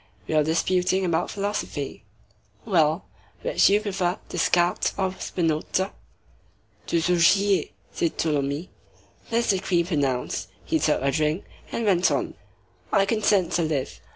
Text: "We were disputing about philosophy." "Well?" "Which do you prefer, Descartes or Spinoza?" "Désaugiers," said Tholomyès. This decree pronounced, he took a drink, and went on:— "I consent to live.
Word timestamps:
"We 0.27 0.33
were 0.33 0.43
disputing 0.43 1.05
about 1.05 1.29
philosophy." 1.29 2.01
"Well?" 2.65 3.05
"Which 3.43 3.67
do 3.67 3.73
you 3.75 3.81
prefer, 3.81 4.17
Descartes 4.29 4.95
or 4.97 5.13
Spinoza?" 5.19 5.93
"Désaugiers," 6.87 7.69
said 7.93 8.17
Tholomyès. 8.17 8.69
This 9.29 9.51
decree 9.51 9.83
pronounced, 9.83 10.49
he 10.65 10.79
took 10.79 11.03
a 11.03 11.11
drink, 11.11 11.43
and 11.71 11.85
went 11.85 12.09
on:— 12.09 12.33
"I 12.91 13.05
consent 13.05 13.51
to 13.51 13.61
live. 13.61 14.01